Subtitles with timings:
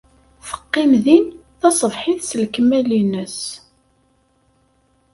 [0.47, 1.25] Teqqim din
[1.59, 3.39] taṣebḥit s lekmal-nnes.